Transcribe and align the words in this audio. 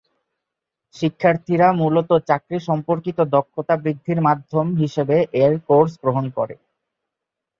শিক্ষার্থীরা 0.95 1.67
মূলত 1.81 2.09
চাকরি 2.29 2.57
সম্পর্কিত 2.67 3.17
দক্ষতা 3.35 3.75
বৃদ্ধির 3.77 4.19
মাধ্যম 4.21 4.67
হিসাবে 4.81 5.15
এর 5.41 5.53
কোর্স 5.67 5.91
গ্রহণ 6.01 6.25
করে। 6.37 6.55